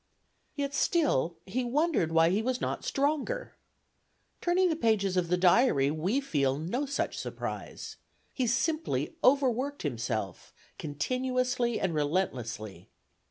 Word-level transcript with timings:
Yet 0.55 0.73
still 0.73 1.35
he 1.45 1.63
wondered 1.63 2.11
why 2.11 2.31
he 2.31 2.41
was 2.41 2.59
not 2.59 2.83
stronger. 2.83 3.53
Turning 4.41 4.69
the 4.69 4.75
pages 4.75 5.15
of 5.15 5.27
the 5.27 5.37
diary, 5.37 5.91
we 5.91 6.19
feel 6.19 6.57
no 6.57 6.87
such 6.87 7.19
surprise. 7.19 7.97
He 8.33 8.47
simply 8.47 9.15
overworked 9.23 9.83
himself, 9.83 10.55
continuously 10.79 11.79
and 11.79 11.93
relentlessly. 11.93 12.89